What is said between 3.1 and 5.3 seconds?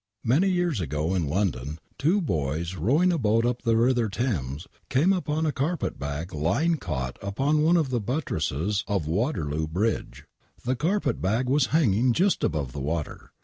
a boat up the river Thames came